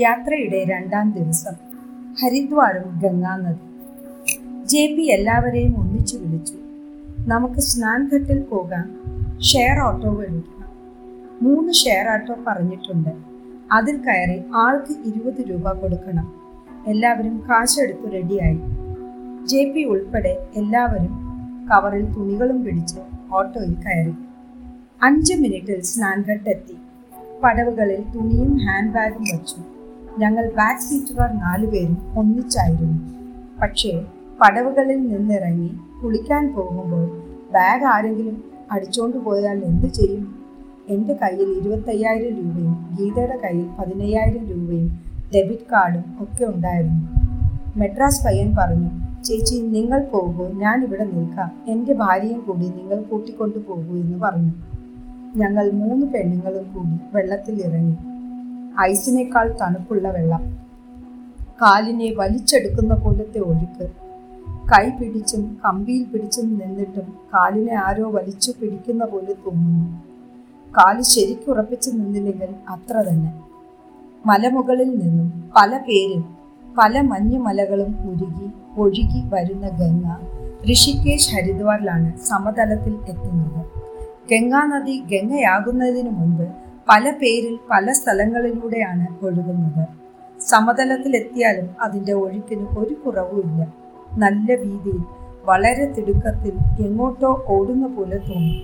യാത്രയുടെ 0.00 0.64
രണ്ടാം 0.64 1.10
ദിവസം 1.10 1.54
ഹരിദ്വാറും 2.22 3.00
ഗംഗാനദി. 3.02 3.58
ജെ 4.66 4.94
പി 4.96 5.02
എല്ലാവരെയും 5.02 5.80
ഒന്നിച്ചു 5.80 6.16
വിളിച്ചു. 6.16 6.54
നമുക്ക് 7.18 7.60
സ്നാൻഘട്ടിൽ 7.60 8.40
പോകാം. 8.42 9.02
ഷെയർ 9.40 9.80
ഓട്ടോ 9.80 10.10
വിളിക്കണം 10.10 10.70
മൂന്ന് 11.42 11.72
ഷെയർ 11.72 12.14
ഓട്ടോ 12.14 12.36
പറഞ്ഞിട്ടുണ്ട്. 12.46 13.10
അതിൽ 13.72 13.96
കയറി 13.96 14.42
ആൾക്ക് 14.54 14.92
ഇരുപത് 15.04 15.50
രൂപ 15.50 15.72
കൊടുക്കണം. 15.72 16.34
എല്ലാവരും 16.86 17.44
കാശെടുത്ത് 17.50 18.12
റെഡിയായി. 18.12 18.60
ജെ 19.46 19.72
പി 19.72 19.84
ഉൾപ്പെടെ 19.84 20.46
എല്ലാവരും 20.56 21.22
കവറിൽ 21.72 22.14
തുണികളും 22.14 22.64
പിടിച്ച് 22.64 23.00
ഓട്ടോയിൽ 23.32 23.74
കയറി. 23.74 24.14
അഞ്ച് 25.02 25.34
മിനിറ്റിൽ 25.34 25.82
സ്നാൻഘട്ട് 25.82 26.50
എത്തി 26.50 26.78
പടവുകളിൽ 27.44 28.02
തുണിയും 28.14 28.58
ഹാൻഡ് 28.58 28.92
ബാഗും 28.92 29.22
വച്ചു. 29.22 29.81
ഞങ്ങൾ 30.18 30.50
ബാക്ക് 30.50 30.80
സീറ്റുകാർ 30.80 31.30
നാലുപേരും 31.34 32.18
ഒന്നിച്ചായിരുന്നു. 32.18 32.98
പക്ഷേ 33.62 34.04
പടവുകളിൽ 34.40 35.08
നിന്നിറങ്ങി 35.08 35.70
കുളിക്കാൻ 36.02 36.54
പോകുമ്പോൾ 36.54 37.04
ബാഗ് 37.52 37.84
ആരെങ്കിലും 37.84 38.44
അടിച്ചോണ്ട് 38.70 39.16
പോയാൽ 39.16 39.64
എന്തു 39.64 39.86
ചെയ്യും? 39.86 40.34
എന്റെ 40.88 41.18
കയ്യിൽ 41.22 41.58
ഇരുപത്തയ്യായിരം 41.58 42.36
രൂപയും 42.36 42.96
ഗീതയുടെ 42.98 43.38
കയ്യിൽ 43.44 43.66
പതിനയ്യായിരം 43.78 44.44
രൂപയും 44.46 45.00
ഡെബിറ്റ് 45.34 45.70
കാർഡും 45.72 46.04
ഒക്കെ 46.20 46.44
ഉണ്ടായിരുന്നു. 46.44 47.08
മെഡ്രാസ് 47.76 48.26
പയ്യൻ 48.26 48.54
പറഞ്ഞു 48.58 48.90
ചേച്ചി 49.24 49.54
നിങ്ങൾ 49.54 50.00
പോകൂ 50.12 50.48
ഞാൻ 50.52 50.84
ഇവിടെ 50.84 51.04
നിൽക്കാം. 51.04 51.50
എന്റെ 51.68 51.92
ഭാര്യയും 51.92 52.44
കൂടി 52.46 52.64
നിങ്ങൾ 52.64 53.02
കൂട്ടിക്കൊണ്ടു 53.02 53.58
പോകൂ 53.58 53.96
എന്ന് 53.96 54.18
പറഞ്ഞു. 54.18 54.52
ഞങ്ങൾ 55.36 55.70
മൂന്ന് 55.70 56.06
പെണ്ണുങ്ങളും 56.06 56.66
കൂടി 56.74 56.98
വെള്ളത്തിൽ 57.12 57.62
ഇറങ്ങി 57.62 58.11
ഐസിനേക്കാൾ 58.80 59.56
തണുപ്പുള്ള 59.60 60.10
വെള്ളം. 60.10 60.58
കാലിനെ 61.62 62.14
വലിച്ചെടുക്കുന്ന 62.14 62.94
പോലത്തെ 62.94 63.38
ഒഴുക്ക്. 63.38 63.92
കൈ 64.68 64.90
പിടിച്ചും 64.90 65.58
കമ്പിയിൽ 65.64 66.04
പിടിച്ചും 66.04 66.58
നിന്നിട്ടും 66.58 67.14
കാലിനെ 67.34 67.74
ആരോ 67.74 68.10
വലിച്ചു 68.10 68.52
പിടിക്കുന്ന 68.62 69.04
പോലെ 69.04 69.32
തോന്നുന്നു. 69.32 70.02
കാൽ 70.72 71.02
ശരിക്കുറപ്പിച്ചു 71.02 71.90
നിന്നില്ലെങ്കിൽ 71.90 72.48
അത്ര 72.68 72.96
തന്നെ. 72.96 73.42
മലമുകളിൽ 74.26 74.98
നിന്നും 74.98 75.52
പല 75.56 75.78
പേരിൽ 75.78 76.24
പല 76.78 77.00
മഞ്ഞുമലകളും 77.00 78.10
ഉരുകി 78.10 78.50
ഒഴുകി 78.76 79.34
വരുന്ന 79.34 79.68
ഗംഗ 79.68 80.04
ഋഷികേശ് 80.72 81.34
ഹരിദ്വാറിലാണ് 81.34 82.18
സമതലത്തിൽ 82.18 82.94
എത്തുന്നത്. 83.08 83.66
ഗംഗാനദി 84.30 85.02
ഗംഗയാകുന്നതിന് 85.12 86.10
മുൻപ് 86.10 86.61
പല 86.88 87.10
പേരിൽ 87.10 87.58
പല 87.70 87.92
സ്ഥലങ്ങളിലൂടെയാണ് 87.92 89.06
ഒഴുകുന്നത്. 89.24 89.86
സമതലത്തിലെത്തിയാലും 90.40 91.76
അതിന്റെ 91.80 92.12
ഒഴുക്കിന് 92.12 92.66
ഒരു 92.78 92.94
കുറവുമില്ല 92.94 93.66
നല്ല 94.18 94.54
വീതിയിൽ 94.54 95.02
വളരെ 95.44 95.92
തിടുക്കത്തിൽ 95.92 96.84
എങ്ങോട്ടോ 96.86 97.44
ഓടുന്ന 97.48 97.86
പോലെ 97.86 98.18
തോന്നും. 98.18 98.58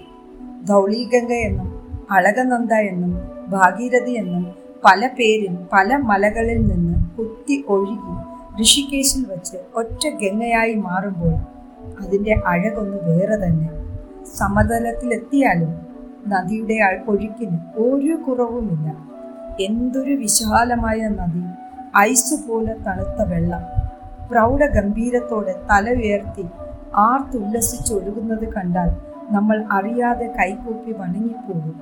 ധൗളീഗംഗ 0.65 1.33
എന്നും 1.33 1.69
അളകനന്ദ 2.11 2.73
എന്നും 2.73 3.13
ഭാഗീരഥി 3.49 4.11
എന്നും 4.11 4.55
പല 4.85 5.07
പേരിൽ 5.07 5.57
പല 5.73 5.97
മലകളിൽ 5.97 6.61
നിന്ന് 6.67 7.17
കുത്തി 7.17 7.65
ഒഴുകി 7.69 8.15
ഋഷികേശിൽ 8.63 9.27
വച്ച് 9.31 9.57
ഒറ്റ 9.75 10.09
ഗംഗയായി 10.09 10.75
മാറുമ്പോൾ 10.75 11.35
അതിന്റെ 12.01 12.35
അഴകൊന്ന് 12.47 12.97
വേറെ 13.09 13.37
തന്നെ. 13.37 13.69
സമതലത്തിലെത്തിയാലും 14.37 15.88
നദിയുടെ 16.29 17.05
ഒഴുക്കിന് 17.09 17.59
ഒരു 17.77 18.15
കുറവുമില്ല. 18.17 19.09
എന്തൊരു 19.61 20.15
വിശാലമായ 20.15 21.09
നദി. 21.09 21.43
ഐസ് 21.99 22.49
പോലെ 22.49 22.77
തണുത്ത 22.87 23.29
വെള്ളം. 23.29 23.63
പ്രൗഢ 24.31 24.61
ഗംഭീരത്തോടെ 24.75 25.55
തല 25.71 25.91
ഉയർത്തി 25.91 26.49
ആർത്തുല്ലസിച്ചൊഴുകുന്നത് 26.95 28.53
കണ്ടാൽ 28.53 28.91
നമ്മൾ 29.31 29.65
അറിയാതെ 29.73 30.27
കൈകൂപ്പി 30.39 30.93
വണങ്ങിപ്പോകും. 30.93 31.81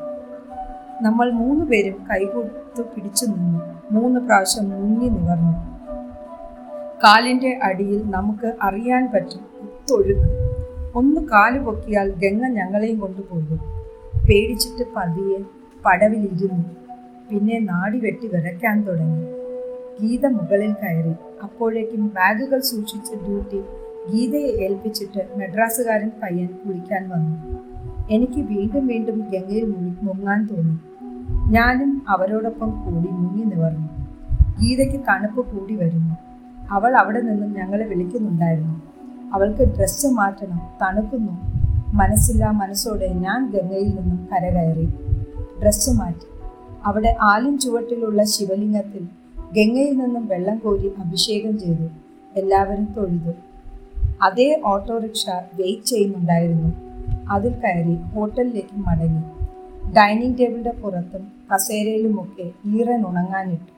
നമ്മൾ 1.03 1.31
മൂന്ന് 1.31 1.65
പേരും 1.65 2.07
കൈകൂത്തു 2.11 2.83
പിടിച്ചു 2.83 3.27
നിന്നു. 3.27 3.61
മൂന്ന് 3.91 4.21
പ്രാവശ്യം 4.21 4.71
മുങ്ങി 4.71 5.09
നിവർന്നു. 5.09 5.77
കാലിന്റെ 7.05 7.61
അടിയിൽ 7.63 8.11
നമുക്ക് 8.11 8.53
അറിയാൻ 8.63 9.09
പറ്റും 9.15 9.45
കുത്തൊഴുക്ക് 9.61 10.29
ഒന്ന് 10.95 11.21
കാൽ 11.21 11.59
പൊക്കിയാൽ 11.59 12.11
ഗംഗ 12.11 12.43
ഞങ്ങളെയും 12.43 13.01
കൊണ്ടുപോകും 13.01 13.76
പേടിച്ചിട്ട് 14.29 14.85
പതിയെ 14.97 15.39
പടവിലിരുന്നു. 15.87 16.65
പിന്നെ 17.31 17.59
നാടി 17.59 18.01
വെട്ടി 18.01 18.27
വിറയ്ക്കാൻ 18.27 18.83
തുടങ്ങി. 18.83 19.27
ഗീത 20.01 20.27
മുകളിൽ 20.27 20.73
കയറി. 20.73 21.15
അപ്പോഴേക്കും 21.43 22.07
ബാഗുകൾ 22.09 22.61
സൂക്ഷിച്ച 22.61 23.15
ഡ്യൂട്ടി 23.15 23.63
ഗീതയെ 24.13 24.47
ഏൽപ്പിച്ചിട്ട് 24.47 25.29
മെഡ്രാസുകാരൻ 25.37 26.11
പയ്യൻ 26.23 26.47
കുളിക്കാൻ 26.47 27.09
വന്നു. 27.09 27.37
എനിക്ക് 28.11 28.41
വീണ്ടും 28.41 28.87
വീണ്ടും 28.87 29.21
ഗംഗയിൽ 29.21 29.75
മുങ്ങാൻ 30.03 30.47
തോന്നി. 30.47 30.79
ഞാനും 31.53 32.03
അവരോടൊപ്പം 32.09 32.71
കൂടി 32.71 33.09
മുങ്ങി 33.09 33.45
നിവർന്നു. 33.45 33.89
ഗീതയ്ക്ക് 34.61 35.05
തണുപ്പ് 35.09 35.47
കൂടി 35.47 35.75
വരുന്നു. 35.75 36.17
അവൾ 36.71 36.97
അവിടെ 36.97 37.21
നിന്നും 37.21 37.53
ഞങ്ങളെ 37.53 37.87
വിളിക്കുന്നുണ്ടായിരുന്നു. 37.87 38.83
അവൾക്ക് 39.33 39.63
ഡ്രസ്സ് 39.63 40.07
മാറ്റണം 40.07 40.61
തണുക്കുന്നു. 40.83 41.56
മനസ്സില്ലാ 41.97 42.51
മനസ്സോടെ 42.51 43.09
ഞാൻ 43.09 43.51
ഗംഗയിൽ 43.51 43.89
നിന്നും 43.89 44.29
കരകയറി. 44.33 44.85
ഡ്രസ്സ് 45.63 45.91
മാറ്റി. 45.91 46.27
അവിടെ 46.85 47.17
ആലിൻ 47.23 47.59
ചുവട്ടിലുള്ള 47.59 48.25
ശിവലിംഗത്തിൽ 48.25 49.09
ഗംഗയിൽ 49.57 49.97
നിന്നും 49.97 50.27
വെള്ളം 50.27 50.59
കോരി 50.59 50.93
അഭിഷേകം 50.99 51.59
ചെയ്തു. 51.59 51.89
എല്ലാവരും 52.37 52.85
തൊഴുതു. 52.97 53.33
അതേ 54.23 54.63
ഓട്ടോറിക്ഷ 54.65 55.31
വെയിറ്റ് 55.55 55.83
ചെയ്യുന്നുണ്ടായിരുന്നു. 55.83 56.73
അതിൽ 57.31 57.53
കയറി 57.53 57.95
ഹോട്ടലിലേക്ക് 57.95 58.79
മടങ്ങി. 58.79 59.23
ഡൈനിങ് 59.93 60.39
ടേബിളിന്റെ 60.39 60.71
പുറത്തും 60.71 61.33
കസേരയിലുമൊക്കെ 61.55 62.51
ഈറൻ 62.67 63.05
ഉണങ്ങാനിട്ടു. 63.07 63.73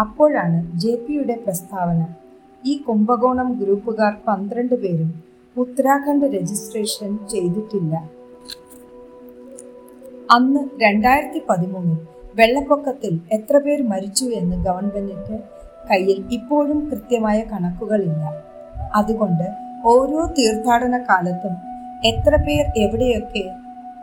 അപ്പോഴാണ് 0.00 0.78
ജെ 0.78 0.98
പിയുടെ 1.08 1.38
പ്രസ്താവന. 1.44 2.06
ഈ 2.64 2.76
കുംഭകോണം 2.76 3.52
ഗ്രൂപ്പുകാർ 3.52 4.14
പന്ത്രണ്ട് 4.28 4.74
പേരും 4.82 5.33
ഉത്തരാഖണ്ഡ് 5.56 6.26
രജിസ്ട്രേഷൻ 6.36 7.18
ചെയ്തിട്ടില്ല. 7.28 7.94
അന്ന് 10.30 10.60
രണ്ടായിരത്തി 10.82 11.42
പതിമൂന്നിൽ 11.48 11.98
വെള്ളപ്പൊക്കത്തിൽ 12.34 13.20
എത്ര 13.32 13.58
പേർ 13.58 13.82
മരിച്ചു 13.82 14.24
എന്ന് 14.24 14.56
ഗവൺമെന്റിന്റെ 14.64 15.36
കയ്യിൽ 15.90 16.24
ഇപ്പോഴും 16.30 16.90
കൃത്യമായ 16.90 17.40
കണക്കുകളില്ല. 17.42 18.22
അതുകൊണ്ട് 18.94 19.46
ഓരോ 19.84 20.20
തീർത്ഥാടന 20.38 20.98
കാലത്തും 20.98 21.54
എത്ര 22.04 22.36
പേർ 22.36 22.64
എവിടെയൊക്കെ 22.76 23.44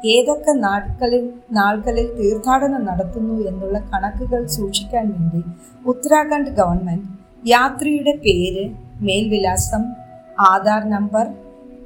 ഏതൊക്കെ 0.06 0.52
നാട്കളിൽ 0.52 1.30
നാളുകളിൽ 1.52 2.08
തീർത്ഥാടനം 2.20 2.86
നടത്തുന്നു 2.86 3.48
എന്നുള്ള 3.48 3.80
കണക്കുകൾ 3.80 4.48
സൂക്ഷിക്കാൻ 4.48 5.06
വേണ്ടി 5.12 5.42
ഉത്തരാഖണ്ഡ് 5.86 6.50
ഗവൺമെന്റ് 6.50 7.10
യാത്രിയുടെ 7.50 8.12
പേര് 8.12 8.64
മേൽവിലാസം 9.02 9.84
ആധാർ 10.40 10.90
നമ്പർ 10.90 11.28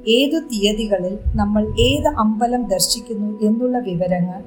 ഏത് 0.08 0.42
തീയതികളിൽ 0.42 1.18
നമ്മൾ 1.34 1.74
ഏത് 1.80 2.06
അമ്പലം 2.06 2.66
ദർശിക്കുന്നു 2.66 3.38
എന്നുള്ള 3.40 3.78
വിവരങ്ങൾ 3.78 4.42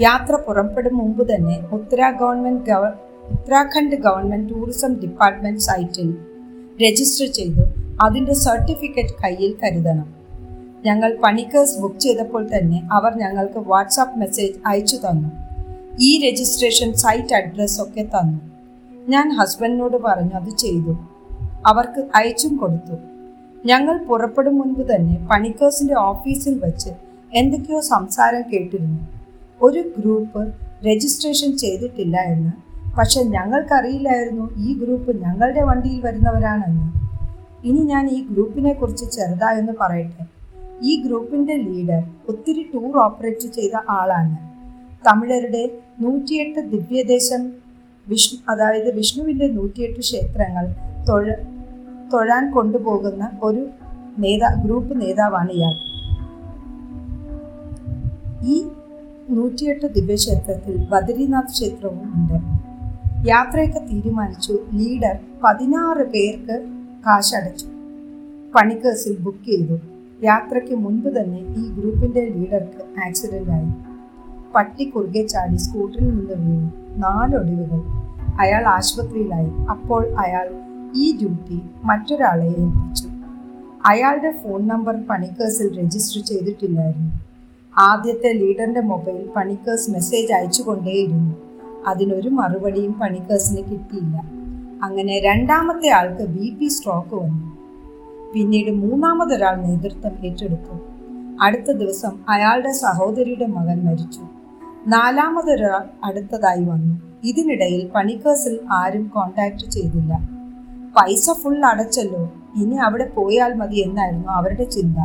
യാത്ര 0.00 0.34
പുറപ്പെടും 0.34 0.96
മുമ്പ് 0.96 1.34
തന്നെ 1.34 1.60
ഉത്തരാ 1.72 2.10
ഗവൺമെന്റ് 2.10 2.70
ഗവ 2.70 2.86
ഉത്തരാഖണ്ഡ് 3.32 3.96
ഗവൺമെന്റ് 3.96 4.52
ടൂറിസം 4.52 4.94
ഡിപ്പാർട്ട്മെന്റ് 4.94 5.60
സൈറ്റിൽ 5.60 6.16
രജിസ്റ്റർ 6.82 7.26
ചെയ്തു 7.26 7.60
അതിന്റെ 8.00 8.34
സർട്ടിഫിക്കറ്റ് 8.34 9.22
കയ്യിൽ 9.24 9.54
കരുതണം. 9.64 10.14
ഞങ്ങൾ 10.84 11.18
പണിക്കേഴ്സ് 11.24 11.78
ബുക്ക് 11.78 11.98
ചെയ്തപ്പോൾ 11.98 12.46
തന്നെ 12.46 12.88
അവർ 12.92 13.16
ഞങ്ങൾക്ക് 13.16 13.58
വാട്സാപ്പ് 13.58 14.18
മെസ്സേജ് 14.18 14.52
അയച്ചു 14.66 14.96
തന്നു. 14.96 15.28
ഈ 16.00 16.30
രജിസ്ട്രേഷൻ 16.30 16.94
സൈറ്റ് 16.94 17.34
അഡ്രസ് 17.34 17.80
ഒക്കെ 17.82 18.02
തന്നു. 18.02 18.40
ഞാൻ 19.08 19.36
ഹസ്ബൻഡിനോട് 19.36 19.96
പറഞ്ഞു 19.96 20.34
അത് 20.34 20.50
ചെയ്തു. 20.56 20.96
അവർക്ക് 21.66 22.08
അയച്ചും 22.14 22.56
കൊടുത്തു. 22.56 23.07
ഞങ്ങൾ 23.64 24.04
പുറപ്പെടും 24.04 24.58
മുൻപ് 24.58 24.92
തന്നെ 24.94 25.28
പണിക്കേഴ്സിന്റെ 25.30 25.94
ഓഫീസിൽ 25.94 26.60
വെച്ച് 26.64 26.90
എന്തൊക്കെയോ 27.34 27.80
സംസാരം 27.80 28.42
കേട്ടിരുന്നു. 28.52 29.06
ഒരു 29.62 29.92
ഗ്രൂപ്പ് 29.98 30.54
രജിസ്ട്രേഷൻ 30.86 31.56
ചെയ്തിട്ടില്ല 31.56 32.16
എന്ന്. 32.16 32.52
പക്ഷെ 32.98 33.22
ഞങ്ങൾക്കറിയില്ലായിരുന്നു 33.22 34.50
ഈ 34.58 34.78
ഗ്രൂപ്പ് 34.78 35.22
ഞങ്ങളുടെ 35.22 35.62
വണ്ടിയിൽ 35.62 36.00
വരുന്നവരാണെന്ന്. 36.00 37.08
ഇനി 37.66 37.78
ഞാൻ 37.78 38.08
ഈ 38.08 38.26
ഗ്രൂപ്പിനെ 38.30 38.72
കുറിച്ച് 38.72 39.04
ചെറുതായെന്ന് 39.10 39.72
പറയട്ടെ. 39.80 40.26
ഈ 40.82 41.02
ഗ്രൂപ്പിന്റെ 41.02 41.56
ലീഡർ 41.56 42.04
ഒത്തിരി 42.28 42.70
ടൂർ 42.74 42.96
ഓപ്പറേറ്റ് 42.96 43.52
ചെയ്ത 43.52 43.76
ആളാണ്. 43.90 44.48
തമിഴരുടെ 45.06 45.70
നൂറ്റിയെട്ട് 46.00 46.60
ദിവ്യദേശം 46.60 47.52
വിഷ്ണു 48.08 48.52
അതായത് 48.52 48.96
വിഷ്ണുവിന്റെ 48.96 49.46
നൂറ്റിയെട്ട് 49.46 50.00
ക്ഷേത്രങ്ങൾ 50.00 50.66
തൊഴ 51.08 51.32
തൊഴാൻ 52.12 52.52
കൊണ്ടുപോകുന്ന 52.52 53.30
ഒരു 53.42 53.66
നേതാ 54.18 54.62
ഗ്രൂപ്പ് 54.64 55.00
നേതാവാണ് 55.00 55.50
ഇയാൾ. 55.50 55.74
ഈ 58.44 58.68
നൂറ്റിയെട്ട് 59.30 59.86
ദിവ്യക്ഷേത്രത്തിൽ 59.86 60.88
ബദരീനാഥ് 60.92 61.46
ക്ഷേത്രവും 61.46 62.00
ഉണ്ട്. 62.00 62.58
യാത്രയൊക്കെ 63.28 63.78
തീരുമാനിച്ചു. 63.78 64.58
ലീഡർ 64.72 65.18
പതിനാറ് 65.44 66.06
പേർക്ക് 66.10 66.66
കാശടച്ചു. 67.06 67.66
പണിക്കേഴ്സിൽ 68.54 69.18
ബുക്ക് 69.20 69.46
ചെയ്തു. 69.46 69.78
യാത്രയ്ക്ക് 70.24 70.74
മുൻപ് 70.74 71.08
തന്നെ 71.08 71.38
ഈ 71.38 71.70
ഗ്രൂപ്പിന്റെ 71.80 72.32
ലീഡർക്ക് 72.36 73.00
ആക്സിഡന്റ് 73.06 73.50
ആയി 73.50 73.72
പട്ടി 74.54 74.84
കുറുകെ 74.84 75.26
ചാടി 75.26 75.56
സ്കൂട്ടറിൽ 75.56 76.08
നിന്ന് 76.08 76.34
വീണു. 76.34 76.72
നാലൊടിവുകൾ. 76.96 77.82
അയാൾ 78.40 78.66
ആശുപത്രിയിലായി. 78.66 79.50
അപ്പോൾ 79.70 80.14
അയാൾ 80.14 80.67
ഈ 80.94 81.18
ഡ്യൂട്ടി 81.18 81.62
മറ്റൊരാളെ 81.84 82.46
ഏൽപ്പിച്ചു. 82.46 83.08
അയാളുടെ 83.86 84.40
ഫോൺ 84.44 84.68
നമ്പർ 84.68 85.02
പണിക്കേഴ്സിൽ 85.10 85.80
രജിസ്റ്റർ 85.80 86.22
ചെയ്തിട്ടില്ലായിരുന്നു. 86.22 87.20
ആദ്യത്തെ 87.78 88.32
ലീഡറിന്റെ 88.32 88.80
മൊബൈൽ 88.80 89.28
പണിക്കേഴ്സ് 89.36 89.90
മെസ്സേജ് 89.90 90.32
അയച്ചുകൊണ്ടേയിരുന്നു. 90.32 91.34
അതിനൊരു 91.86 92.28
മറുപടിയും 92.28 92.92
പണിക്കേഴ്സിന് 92.92 93.56
കിട്ടിയില്ല. 93.56 94.22
അങ്ങനെ 94.82 95.20
രണ്ടാമത്തെ 95.20 95.88
ആൾക്ക് 95.88 96.22
ബി 96.22 96.56
പി 96.60 96.68
സ്ട്രോക്ക് 96.68 97.14
വന്നു. 97.14 97.58
പിന്നീട് 98.32 98.70
മൂന്നാമതൊരാൾ 98.70 99.56
നേതൃത്വം 99.56 100.26
ഏറ്റെടുത്തു. 100.26 100.80
അടുത്ത 101.42 101.72
ദിവസം 101.72 102.18
അയാളുടെ 102.28 102.72
സഹോദരിയുടെ 102.72 103.46
മകൻ 103.46 103.84
മരിച്ചു. 103.84 104.20
നാലാമതൊരാൾ 104.86 105.84
അടുത്തതായി 106.04 106.64
വന്നു. 106.64 107.00
ഇതിനിടയിൽ 107.24 107.88
പണിക്കേഴ്സിൽ 107.94 108.58
ആരും 108.70 109.10
കോണ്ടാക്ട് 109.14 109.70
ചെയ്തില്ല. 109.70 110.37
പൈസ 110.98 111.30
ഫുൾ 111.30 111.64
അടച്ചല്ലോ. 111.66 112.32
ഇനി 112.56 112.74
അവിടെ 112.74 113.04
പോയാൽ 113.04 113.54
മതി 113.54 113.76
എന്നായിരുന്നു 113.76 114.28
അവരുടെ 114.28 114.64
ചിന്ത. 114.64 114.96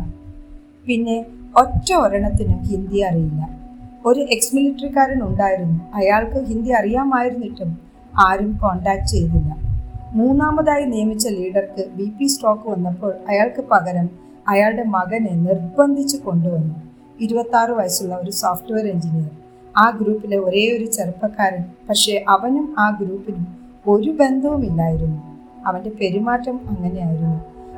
പിന്നെ 0.86 1.26
ഒറ്റ 1.56 1.92
ഒരെണ്ണത്തിനും 1.92 2.62
ഹിന്ദി 2.62 2.98
അറിയില്ല. 2.98 3.48
ഒരു 4.06 4.20
എക്സ് 4.20 4.56
മിലിറ്ററിക്കാരൻ 4.56 5.22
ഉണ്ടായിരുന്നു. 5.22 5.80
അയാൾക്ക് 5.94 6.44
ഹിന്ദി 6.44 6.70
അറിയാമായിരുന്നിട്ടും 6.70 7.78
ആരും 8.20 8.58
കോണ്ടാക്ട് 8.62 9.06
ചെയ്തില്ല. 9.06 9.56
മൂന്നാമതായി 10.12 10.84
നിയമിച്ച 10.84 11.28
ലീഡർക്ക് 11.28 11.88
ബി 11.96 12.12
പി 12.18 12.26
സ്ട്രോക്ക് 12.26 12.68
വന്നപ്പോൾ 12.68 13.14
അയാൾക്ക് 13.28 13.60
പകരം 13.60 14.10
അയാളുടെ 14.48 14.84
മകനെ 14.84 15.30
നിർബന്ധിച്ച് 15.30 16.16
കൊണ്ടുവന്നു. 16.16 16.74
ഇരുപത്തി 17.20 17.72
വയസ്സുള്ള 17.72 18.16
ഒരു 18.16 18.30
സോഫ്റ്റ്വെയർ 18.30 18.86
എഞ്ചിനീയർ 18.86 19.30
ആ 19.78 19.90
ഗ്രൂപ്പിലെ 19.90 20.36
ഒരേ 20.36 20.76
ഒരു 20.78 20.84
ചെറുപ്പക്കാരൻ. 20.84 21.64
പക്ഷേ 21.88 22.24
അവനും 22.28 22.74
ആ 22.78 22.98
ഗ്രൂപ്പിനും 23.00 23.46
ഒരു 23.88 24.10
ബന്ധവുമില്ലായിരുന്നു. 24.10 25.33
അവന്റെ 25.64 25.90
പെരുമാറ്റം 25.90 26.60
അങ്ങനെയായിരുന്നു. 26.68 27.36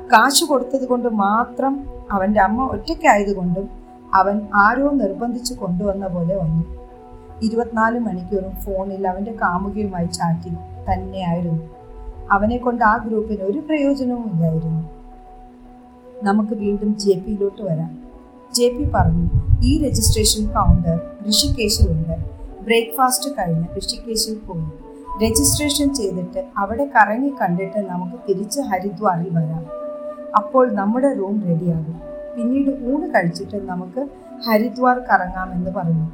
കാശ് 0.08 0.44
കൊടുത്തത് 0.44 0.88
കൊണ്ട് 0.88 1.08
മാത്രം 1.08 1.86
അവന്റെ 2.10 2.40
അമ്മ 2.40 2.66
ഒറ്റയ്ക്കായതുകൊണ്ടും 2.66 3.68
അവൻ 4.14 4.40
ആരോ 4.54 4.90
നിർബന്ധിച്ച് 4.90 5.54
കൊണ്ടുവന്ന 5.54 6.06
പോലെ 6.06 6.36
വന്നു. 6.36 6.86
ഇരുപത്തിനാല് 7.42 7.98
മണിക്കൂറും 7.98 8.50
ഫോണിൽ 8.50 9.08
അവന്റെ 9.08 9.32
കാമുകിയുമായി 9.32 10.06
ചാറ്റി 10.06 10.48
തന്നെയായിരുന്നു. 10.92 11.62
അവനെ 12.30 12.56
കൊണ്ട് 12.56 12.84
ആ 12.84 12.96
ഗ്രൂപ്പിന് 12.96 13.42
ഒരു 13.42 13.58
പ്രയോജനവും 13.58 14.30
ഇല്ലായിരുന്നു. 14.34 14.90
നമുക്ക് 16.22 16.52
വീണ്ടും 16.52 16.98
ജെ 16.98 17.14
പിയിലോട്ട് 17.14 17.62
വരാം. 17.62 17.98
ജെ 18.54 18.68
പി 18.68 18.90
പറഞ്ഞു 18.94 19.30
ഈ 19.62 19.86
രജിസ്ട്രേഷൻ 19.86 20.46
കൗണ്ടർ 20.46 21.00
ഋഷികേശിലുണ്ട്. 21.30 22.16
ബ്രേക്ക്ഫാസ്റ്റ് 22.62 23.30
കഴിഞ്ഞ് 23.30 23.78
ഋഷികേശിൽ 23.78 24.38
പോയി. 24.46 24.85
രജിസ്ട്രേഷൻ 25.22 25.94
ചെയ്തിട്ട് 25.94 26.44
അവിടെ 26.56 26.90
കറങ്ങി 26.96 27.34
കണ്ടിട്ട് 27.42 27.78
നമുക്ക് 27.78 28.18
തിരിച്ച് 28.28 28.60
ഹരിദ്വാറിൽ 28.60 29.38
വരാം. 29.38 29.66
അപ്പോൾ 30.36 30.74
നമ്മുടെ 30.74 31.12
റൂം 31.12 31.42
റെഡിയാകും. 31.44 32.00
പിന്നീട് 32.36 32.70
ഊണ് 32.84 33.14
കഴിച്ചിട്ട് 33.14 33.68
നമുക്ക് 33.68 34.08
ഹരിദ്വാർ 34.48 34.98
കറങ്ങാമെന്ന് 34.98 35.70
പറഞ്ഞു. 35.70 36.10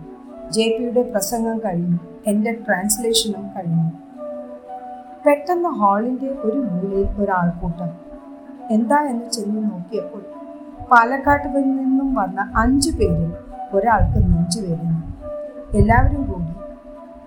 ജെ 0.51 0.77
പിയുടെ 0.79 1.03
പ്രസംഗം 1.03 1.59
കഴിഞ്ഞു. 1.59 1.99
എന്റെ 2.27 2.53
ട്രാൻസ്ലേഷനും 2.53 3.51
കഴിഞ്ഞു. 3.57 3.91
പെട്ടെന്ന് 5.27 5.69
ഹാളിന്റെ 5.69 6.29
ഒരു 6.29 6.59
മൂലയിൽ 6.59 7.09
ഒരാൾക്കൂട്ടം 7.23 7.91
എന്താ 8.71 9.01
എന്ന് 9.01 9.31
ചെന്ന് 9.31 9.71
നോക്കിയപ്പോൾ 9.71 10.23
പാലക്കാട്ടിൽ 10.91 11.51
നിന്നും 11.51 12.15
വന്ന 12.15 12.53
അഞ്ചു 12.57 12.91
പേരിൽ 12.91 13.33
ഒരാൾക്ക് 13.73 14.19
നെഞ്ചുവേദന 14.33 15.03
എല്ലാവരും 15.77 16.33
കൂടി. 16.33 16.53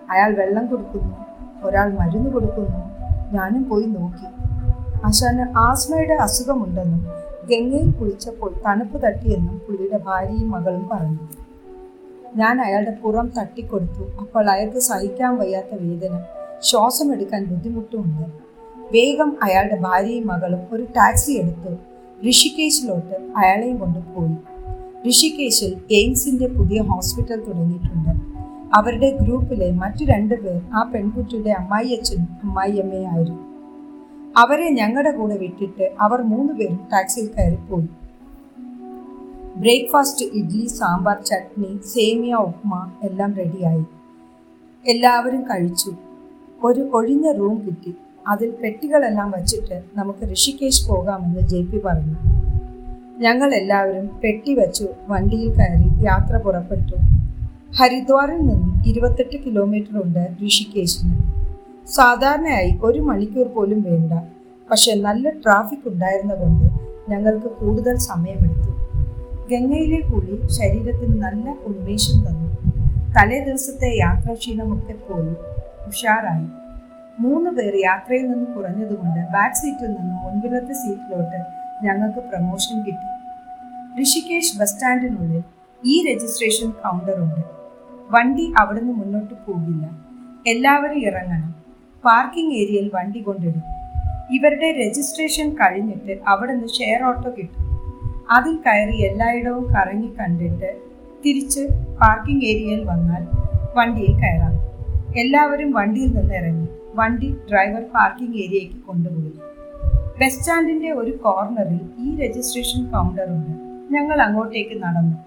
അയാൾ 0.09 0.35
വെള്ളം 0.35 0.65
കൊടുക്കുന്നു. 0.65 1.34
ഒരാൾ 1.65 1.97
മരുന്ന് 1.99 2.29
കൊടുക്കുന്നു. 2.31 2.81
ഞാനും 3.31 3.69
പോയി 3.69 3.85
നോക്കി. 3.85 4.27
ആശാന് 5.05 5.57
ആസ്മയുടെ 5.57 6.13
അസുഖമുണ്ടെന്നും 6.13 7.01
ഗംഗയിൽ 7.49 7.91
കുളിച്ചപ്പോൾ 7.91 8.53
തണുപ്പ് 8.65 9.03
തട്ടിയെന്നും 9.03 9.57
പുള്ളിയുടെ 9.57 9.97
ഭാര്യയും 9.97 10.51
മകളും 10.51 10.89
പറഞ്ഞു. 10.91 11.19
ഞാൻ 12.35 12.61
അയാളുടെ 12.61 12.93
പുറം 13.03 13.31
തട്ടിക്കൊടുത്തു. 13.37 14.03
അപ്പോൾ 14.21 14.49
അയാൾക്ക് 14.49 14.79
സഹിക്കാൻ 14.79 15.37
വയ്യാത്ത 15.37 15.81
വേദന 15.81 16.23
ശ്വാസം 16.61 17.13
എടുക്കാൻ 17.13 17.45
ബുദ്ധിമുട്ടുമുണ്ട്. 17.45 18.25
വേഗം 18.93 19.37
അയാളുടെ 19.43 19.77
ഭാര്യയും 19.81 20.27
മകളും 20.27 20.61
ഒരു 20.71 20.83
ടാക്സി 20.83 21.31
എടുത്ത് 21.31 21.77
ഋഷികേശിലോട്ട് 22.29 23.15
അയാളെയും 23.37 23.77
കൊണ്ട് 23.79 23.99
പോയി. 23.99 24.35
ഋഷികേശിൽ 25.09 25.71
എയിംസിന്റെ 25.91 26.47
പുതിയ 26.47 26.81
ഹോസ്പിറ്റൽ 26.81 27.39
തുടങ്ങിയിട്ടുണ്ട്. 27.47 28.34
അവരുടെ 28.73 29.17
ഗ്രൂപ്പിലെ 29.21 29.71
മറ്റു 29.71 30.05
രണ്ടുപേർ 30.05 30.61
ആ 30.73 30.83
പെൺകുട്ടിയുടെ 30.83 31.49
അമ്മായിയച്ഛനും 31.49 32.27
അമ്മായിയമ്മയും 32.43 33.11
ആയിരുന്നു. 33.11 33.55
അവരെ 34.37 34.69
ഞങ്ങളുടെ 34.69 35.11
കൂടെ 35.11 35.37
വിട്ടിട്ട് 35.37 35.91
അവർ 36.01 36.21
മൂന്നുപേരും 36.21 36.87
ടാക്സിയിൽ 36.93 37.27
കയറിപ്പോയി. 37.27 37.87
ബ്രേക്ക്ഫാസ്റ്റ് 39.55 40.25
ഇഡ്ലി 40.25 40.67
സാമ്പാർ 40.67 41.21
ചട്നി 41.21 41.79
സേമിയ 41.87 42.33
ഉപ്മ 42.33 42.91
എല്ലാം 43.03 43.33
റെഡിയായി. 43.33 43.85
എല്ലാവരും 44.87 45.41
കഴിച്ചു. 45.41 45.95
ഒരു 46.63 46.89
ഒഴിഞ്ഞ 46.93 47.31
റൂം 47.31 47.65
കിട്ടി. 47.65 47.95
അതിൽ 48.27 48.53
പെട്ടികളെല്ലാം 48.63 49.31
വച്ചിട്ട് 49.31 49.83
നമുക്ക് 49.95 50.31
ഋഷികേശ് 50.33 50.89
പോകാമെന്ന് 50.89 51.39
ജെ 51.39 51.61
പി 51.61 51.77
പറഞ്ഞു. 51.85 52.15
ഞങ്ങൾ 53.17 53.53
എല്ലാവരും 53.53 54.09
പെട്ടി 54.23 54.55
വച്ചു 54.55 54.87
വണ്ടിയിൽ 55.07 55.53
കയറി 55.53 56.05
യാത്ര 56.05 56.37
പുറപ്പെട്ടു. 56.37 57.14
ഹരിദ്വാറിൽ 57.79 58.37
നിന്നും 58.37 58.83
ഇരുപത്തെട്ട് 58.85 59.37
കിലോമീറ്റർ 59.45 60.03
ഉണ്ട് 60.03 60.27
ഋഷികേശിന്. 60.47 61.15
സാധാരണയായി 61.87 62.79
ഒരു 62.83 62.99
മണിക്കൂർ 62.99 63.47
പോലും 63.47 63.81
വേണ്ട. 63.81 64.13
പക്ഷെ 64.71 64.93
നല്ല 64.93 65.29
ട്രാഫിക് 65.29 65.87
ഉണ്ടായിരുന്നതുകൊണ്ട് 65.87 66.65
ഞങ്ങൾക്ക് 67.11 67.45
കൂടുതൽ 67.45 67.97
സമയമെടുത്തു. 67.97 68.71
ഗംഗയിലെ 69.49 69.99
കുളി 70.01 70.47
ശരീരത്തിന് 70.47 71.21
നല്ല 71.21 71.49
ഉന്മേഷം 71.65 72.25
തന്നു. 72.25 72.49
തലേ 73.17 73.39
ദിവസത്തെ 73.39 73.97
യാത്രാക്ഷീണമൊക്കെ 73.97 74.93
പോയി. 74.93 75.35
ഉഷാറായി. 75.87 76.47
മൂന്ന് 77.19 77.51
പേർ 77.51 77.75
യാത്രയിൽ 77.75 78.31
നിന്ന് 78.31 78.45
കുറഞ്ഞതുകൊണ്ട് 78.45 79.19
ബാക്ക് 79.19 79.55
സീറ്റിൽ 79.55 79.87
നിന്ന് 79.87 80.15
മുൻപിലത്തെ 80.23 80.73
സീറ്റിലോട്ട് 80.73 81.41
ഞങ്ങൾക്ക് 81.83 82.19
പ്രമോഷൻ 82.19 82.79
കിട്ടി. 82.79 83.07
ഋഷികേശ് 84.03 84.57
ബസ് 84.59 84.73
സ്റ്റാൻഡിനുള്ളിൽ 84.73 85.43
ഈ 85.83 86.13
രജിസ്ട്രേഷൻ 86.13 86.69
കൗണ്ടർ 86.69 87.19
ഉണ്ട്. 87.23 87.54
വണ്ടി 88.11 88.53
അവിടുന്ന് 88.57 88.93
മുന്നോട്ട് 88.93 89.33
പോകില്ല. 89.33 89.85
എല്ലാവരും 90.47 90.99
ഇറങ്ങണം. 91.07 91.55
പാർക്കിംഗ് 92.05 92.53
ഏരിയയിൽ 92.55 92.91
വണ്ടി 92.93 93.19
കൊണ്ടിടും. 93.19 93.63
ഇവരുടെ 94.31 94.71
രജിസ്ട്രേഷൻ 94.71 95.53
കഴിഞ്ഞിട്ട് 95.53 96.19
അവിടുന്ന് 96.27 96.67
ഷെയർ 96.67 97.03
ഓട്ടോ 97.03 97.29
കിട്ടും. 97.37 97.65
അതിൽ 98.31 98.55
കയറി 98.55 98.97
എല്ലായിടവും 99.01 99.73
കറങ്ങി 99.73 100.15
കണ്ടിട്ട് 100.19 100.81
തിരിച്ച് 101.25 101.67
പാർക്കിംഗ് 102.01 102.45
ഏരിയയിൽ 102.45 102.83
വന്നാൽ 102.83 103.23
വണ്ടിയിൽ 103.75 104.13
കയറാം. 104.13 104.55
എല്ലാവരും 105.17 105.71
വണ്ടിയിൽ 105.71 106.11
നിന്ന് 106.11 106.33
ഇറങ്ങി. 106.33 106.67
വണ്ടി 106.93 107.35
ഡ്രൈവർ 107.51 107.83
പാർക്കിംഗ് 107.95 108.37
ഏരിയയ്ക്ക് 108.37 108.75
കൊണ്ടുപോയി. 108.75 109.33
ബസ് 110.21 110.39
സ്റ്റാൻഡിന്റെ 110.39 110.91
ഒരു 110.91 111.11
കോർണറിൽ 111.11 111.79
ഈ 111.99 112.15
രജിസ്ട്രേഷൻ 112.15 112.85
കൗണ്ടർ 112.85 113.23
ഉണ്ട് 113.23 113.53
ഞങ്ങൾ 113.93 114.21
അങ്ങോട്ടേക്ക് 114.21 114.83
നടന്നു. 114.83 115.17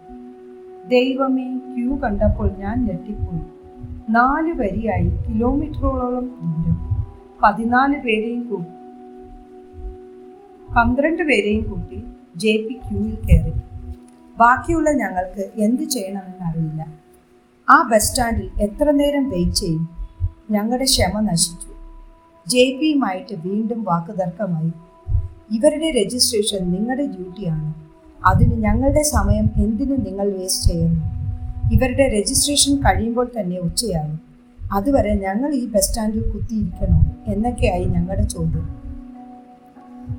ദൈവമേ 0.88 1.60
ക്യൂ 1.78 1.98
കണ്ടപ്പോൾ 1.98 2.50
ഞാൻ 2.58 2.86
ഞെട്ടിപ്പോയി. 2.86 3.42
നാല് 4.10 4.52
വരിയായി 4.52 5.08
കിലോമീറ്ററോളം 5.08 6.26
ദൂരം. 6.26 7.06
പതിനാല് 7.42 8.00
പേരെയും 8.00 8.66
പന്ത്രണ്ട് 10.76 11.22
പേരെയും 11.22 11.70
കൂട്ടി 11.70 12.02
ജെ 12.36 12.52
പി 12.52 12.74
ക്യൂവിൽ 12.74 13.14
കയറി. 13.14 13.52
ബാക്കിയുള്ള 14.38 14.90
ഞങ്ങൾക്ക് 14.90 15.50
എന്ത് 15.56 15.82
ചെയ്യണമെന്ന് 15.82 16.44
അറിയില്ല 16.44 16.94
ആ 17.70 17.88
ബസ് 17.92 18.08
സ്റ്റാൻഡിൽ 18.08 18.50
എത്ര 18.60 18.90
നേരം 18.90 19.28
വെയിറ്റ് 19.30 19.52
ചെയ്യും? 19.52 19.88
ഞങ്ങളുടെ 20.50 20.84
ക്ഷമ 20.84 21.20
നശിച്ചു. 21.20 21.68
ജെ 22.46 22.78
പിയുമായിട്ട് 22.80 23.34
വീണ്ടും 23.34 23.84
വാക്കുതർക്കമായി 23.84 24.72
ഇവരുടെ 25.56 25.90
രജിസ്ട്രേഷൻ 25.90 26.72
നിങ്ങളുടെ 26.72 27.06
ഡ്യൂട്ടിയാണ്. 27.06 27.74
അതിന് 28.26 28.62
ഞങ്ങളുടെ 28.62 29.02
സമയം 29.02 29.50
എന്തിനു 29.56 29.96
നിങ്ങൾ 29.96 30.32
വേസ്റ്റ് 30.32 30.72
ചെയ്യുന്നു? 30.72 31.17
ഇവരുടെ 31.74 32.08
രജിസ്ട്രേഷൻ 32.18 32.76
കഴിയുമ്പോൾ 32.76 33.30
തന്നെ 33.40 33.58
ഉച്ചയാകും. 33.58 34.18
അതുവരെ 34.72 35.14
ഞങ്ങൾ 35.14 35.54
ഈ 35.54 35.68
ബസ് 35.68 35.88
സ്റ്റാൻഡിൽ 35.88 36.30
കുത്തിയിരിക്കണോ 36.30 36.98
എന്നൊക്കെയായി 37.32 37.84
ഞങ്ങളുടെ 37.84 38.22
ചോദ്യം. 38.22 38.78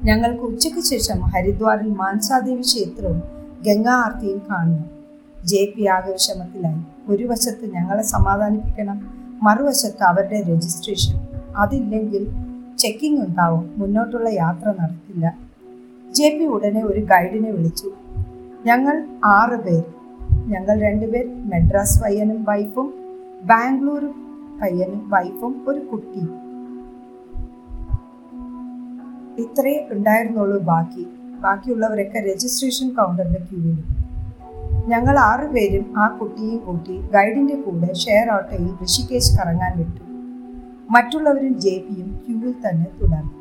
ഞങ്ങൾക്ക് 0.03 0.43
ഉച്ചയ്ക്ക് 0.43 0.79
ശേഷം 0.79 1.21
ഹരിദ്വാറിൽ 1.21 1.89
മാൻസാദേവി 1.89 2.61
ക്ഷേത്രവും 2.61 3.23
ഗംഗാ 3.65 3.93
ആർത്തിയും 3.93 4.41
കാണുന്നു 4.51 4.89
ജെ 5.45 5.73
പി 5.77 5.85
ആകെ 5.85 6.15
ഒരു 7.07 7.23
വശത്ത് 7.23 7.73
ഞങ്ങളെ 7.73 8.03
സമാധാനിപ്പിക്കണം 8.03 8.97
മറുവശത്ത് 9.43 10.03
അവരുടെ 10.03 10.41
രജിസ്ട്രേഷൻ 10.41 11.15
അതില്ലെങ്കിൽ 11.57 12.27
ചെക്കിംഗ് 12.77 13.21
ഉണ്ടാവും 13.21 13.73
മുന്നോട്ടുള്ള 13.77 14.29
യാത്ര 14.29 14.67
നടക്കില്ല. 14.67 15.37
ജെ 16.11 16.37
പി 16.39 16.45
ഉടനെ 16.45 16.83
ഒരു 16.83 16.99
ഗൈഡിനെ 16.99 17.51
വിളിച്ചു. 17.51 17.91
ഞങ്ങൾ 18.65 19.07
ആറ് 19.25 19.59
പേർ 19.59 19.83
ഞങ്ങൾ 20.49 20.81
രണ്ടുപേർ 20.81 21.25
മെഡ്രാസ് 21.45 22.01
പയ്യനും 22.01 22.43
വൈഫും 22.43 22.93
ബാംഗ്ലൂർ 23.43 24.03
പയ്യനും 24.61 25.09
വൈഫും 25.09 25.65
ഒരു 25.67 25.79
കുട്ടി. 25.79 26.21
ഇത്രേ 29.41 29.87
ഉണ്ടായിരുന്നുള്ളൂ 29.91 30.57
ബാക്കി. 30.59 31.07
ബാക്കിയുള്ളവരൊക്കെ 31.41 32.19
രജിസ്ട്രേഷൻ 32.19 32.89
കൗണ്ടറിന്റെ 32.89 33.39
ക്യൂവിലും 33.39 33.99
ഞങ്ങൾ 34.87 35.19
ആറുപേരും 35.19 35.93
ആ 35.97 36.07
കുട്ടിയും 36.07 36.57
കൂട്ടി 36.65 36.97
ഗൈഡിന്റെ 36.97 37.55
കൂടെ 37.55 37.93
ഷെയർ 37.93 38.29
ഓട്ടോയിൽ 38.31 38.85
ഋഷികേശ് 38.85 39.37
കറങ്ങാൻ 39.37 39.77
വിട്ടു. 39.77 40.03
മറ്റുള്ളവരും 40.91 41.59
ജെ 41.59 41.77
പിയും 41.77 42.19
ക്യൂവിൽ 42.27 42.51
തന്നെ 42.51 42.87
തുടർന്നു. 43.01 43.38